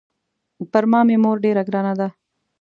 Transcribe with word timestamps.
پر 0.71 0.83
ما 0.91 0.99
مې 1.07 1.15
مور 1.23 1.37
ډېره 1.45 1.63
ګرانه 1.67 1.93
ده. 1.99 2.07